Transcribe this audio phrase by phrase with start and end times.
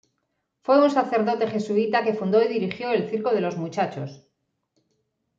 [0.63, 4.25] Fue un sacerdote jesuíta que fundó y dirigió el Circo de los Muchachos.